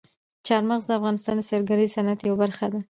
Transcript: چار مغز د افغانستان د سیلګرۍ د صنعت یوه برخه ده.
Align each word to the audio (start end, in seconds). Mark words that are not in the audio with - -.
چار 0.47 0.61
مغز 0.69 0.85
د 0.87 0.91
افغانستان 0.99 1.35
د 1.37 1.41
سیلګرۍ 1.49 1.85
د 1.89 1.93
صنعت 1.95 2.19
یوه 2.23 2.37
برخه 2.43 2.65
ده. 2.71 2.79